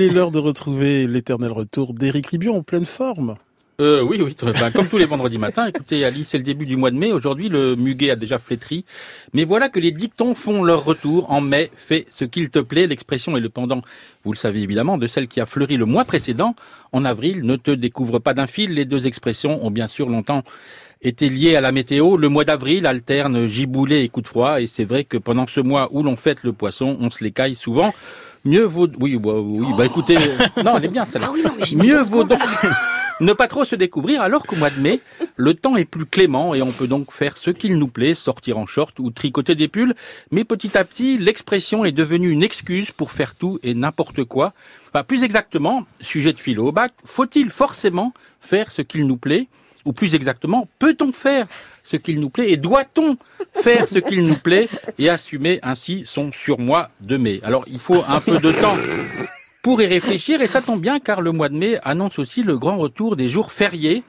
[0.00, 3.34] Il est l'heure de retrouver l'éternel retour d'Éric Ribion en pleine forme.
[3.80, 4.36] Euh, oui, oui,
[4.74, 5.66] comme tous les vendredis matins.
[5.66, 7.12] Écoutez, Ali, c'est le début du mois de mai.
[7.12, 8.84] Aujourd'hui, le muguet a déjà flétri.
[9.32, 11.30] Mais voilà que les dictons font leur retour.
[11.30, 12.86] En mai, fais ce qu'il te plaît.
[12.86, 13.80] L'expression est le pendant,
[14.22, 16.54] vous le savez évidemment, de celle qui a fleuri le mois précédent.
[16.92, 18.74] En avril, ne te découvre pas d'un fil.
[18.74, 20.42] Les deux expressions ont bien sûr longtemps
[21.00, 22.18] été liées à la météo.
[22.18, 24.60] Le mois d'avril alterne giboulé et coup de froid.
[24.60, 27.56] Et c'est vrai que pendant ce mois où l'on fête le poisson, on se l'écaille
[27.56, 27.94] souvent.
[28.44, 30.16] Mieux vaut, oui, bah, oui, bah écoutez,
[30.64, 31.30] non, elle est bien celle-là.
[31.30, 32.40] Ah Mieux vaut donc
[33.20, 35.00] ne pas trop se découvrir alors qu'au mois de mai,
[35.36, 38.58] le temps est plus clément et on peut donc faire ce qu'il nous plaît, sortir
[38.58, 39.94] en short ou tricoter des pulls.
[40.30, 44.52] Mais petit à petit, l'expression est devenue une excuse pour faire tout et n'importe quoi.
[45.06, 49.48] Plus exactement, sujet de philo au bac, faut-il forcément faire ce qu'il nous plaît?
[49.86, 51.46] Ou plus exactement, peut-on faire
[51.82, 53.16] ce qu'il nous plaît et doit-on
[53.54, 57.40] faire ce qu'il nous plaît et assumer ainsi son surmoi de mai?
[57.42, 58.76] Alors il faut un peu de temps
[59.62, 62.58] pour y réfléchir et ça tombe bien car le mois de mai annonce aussi le
[62.58, 64.02] grand retour des jours fériés.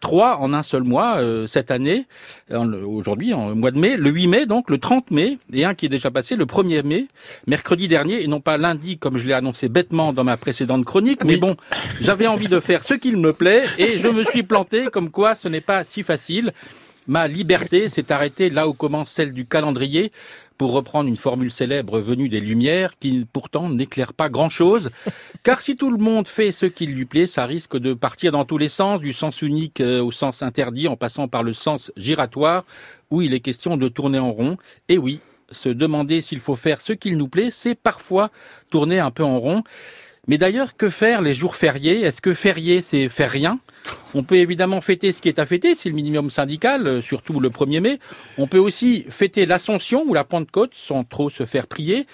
[0.00, 2.06] Trois en un seul mois euh, cette année,
[2.50, 5.86] aujourd'hui en mois de mai, le 8 mai donc, le 30 mai, et un qui
[5.86, 7.08] est déjà passé le 1er mai,
[7.48, 11.24] mercredi dernier, et non pas lundi comme je l'ai annoncé bêtement dans ma précédente chronique,
[11.24, 11.56] mais bon,
[12.00, 15.34] j'avais envie de faire ce qu'il me plaît, et je me suis planté comme quoi
[15.34, 16.52] ce n'est pas si facile.
[17.08, 20.12] Ma liberté s'est arrêtée là où commence celle du calendrier,
[20.58, 24.90] pour reprendre une formule célèbre venue des Lumières, qui pourtant n'éclaire pas grand-chose.
[25.42, 28.44] Car si tout le monde fait ce qu'il lui plaît, ça risque de partir dans
[28.44, 31.90] tous les sens, du sens unique euh, au sens interdit, en passant par le sens
[31.96, 32.66] giratoire,
[33.10, 34.58] où il est question de tourner en rond.
[34.90, 38.30] Et oui, se demander s'il faut faire ce qu'il nous plaît, c'est parfois
[38.68, 39.62] tourner un peu en rond.
[40.26, 42.02] Mais d'ailleurs, que faire les jours fériés?
[42.02, 43.60] Est-ce que férié, c'est faire rien?
[44.14, 47.40] On peut évidemment fêter ce qui est à fêter, c'est le minimum syndical, euh, surtout
[47.40, 47.98] le 1er mai.
[48.38, 52.06] On peut aussi fêter l'Ascension ou la Pentecôte sans trop se faire prier.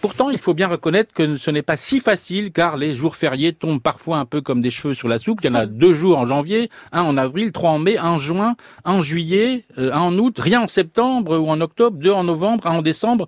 [0.00, 3.52] Pourtant, il faut bien reconnaître que ce n'est pas si facile car les jours fériés
[3.52, 5.40] tombent parfois un peu comme des cheveux sur la soupe.
[5.42, 8.10] Il y en a deux jours en janvier, un en avril, trois en mai, un
[8.10, 11.98] en juin, un en juillet, euh, un en août, rien en septembre ou en octobre,
[11.98, 13.26] deux en novembre, un en décembre.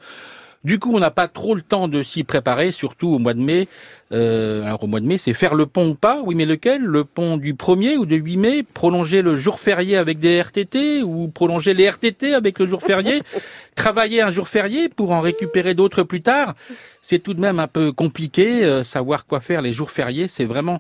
[0.65, 3.41] Du coup, on n'a pas trop le temps de s'y préparer, surtout au mois de
[3.41, 3.69] mai.
[4.13, 6.23] Euh, alors au mois de mai, c'est faire le pont ou pas?
[6.25, 6.83] Oui, mais lequel?
[6.83, 8.63] Le pont du 1er ou de 8 mai?
[8.63, 13.23] Prolonger le jour férié avec des RTT ou prolonger les RTT avec le jour férié?
[13.75, 16.55] Travailler un jour férié pour en récupérer d'autres plus tard?
[17.03, 18.65] C'est tout de même un peu compliqué.
[18.65, 20.79] Euh, savoir quoi faire les jours fériés, c'est vraiment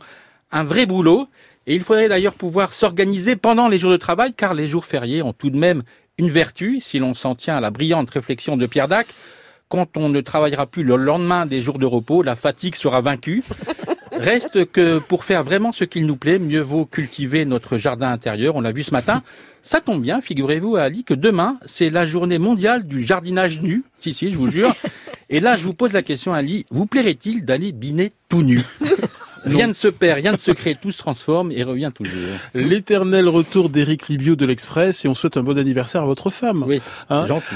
[0.50, 1.28] un vrai boulot.
[1.66, 5.20] Et il faudrait d'ailleurs pouvoir s'organiser pendant les jours de travail, car les jours fériés
[5.20, 5.82] ont tout de même
[6.16, 9.08] une vertu, si l'on s'en tient à la brillante réflexion de Pierre Dac
[9.74, 13.42] quand on ne travaillera plus le lendemain des jours de repos, la fatigue sera vaincue.
[14.12, 18.54] Reste que pour faire vraiment ce qu'il nous plaît, mieux vaut cultiver notre jardin intérieur.
[18.54, 19.22] On l'a vu ce matin.
[19.62, 23.82] Ça tombe bien, figurez-vous, Ali, que demain, c'est la journée mondiale du jardinage nu.
[23.98, 24.72] Si, si, je vous jure.
[25.30, 28.60] Et là, je vous pose la question, Ali, vous plairait-il d'aller biner tout nu?
[29.46, 32.16] Rien ne se perd, rien ne se crée, tout se transforme et revient toujours.
[32.54, 36.64] L'éternel retour d'Éric Ribio de l'Express et on souhaite un bon anniversaire à votre femme.
[36.66, 37.26] Oui, c'est Hein?
[37.26, 37.54] gentil.